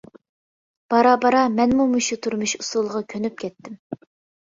[0.93, 3.83] بارا-بارا مەنمۇ مۇشۇ تۇرمۇش ئۇسۇلىغا كۆنۈپ كەتتىم.